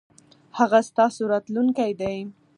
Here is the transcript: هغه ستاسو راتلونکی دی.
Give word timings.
هغه 0.57 0.79
ستاسو 0.89 1.21
راتلونکی 1.33 1.91
دی. 1.99 2.17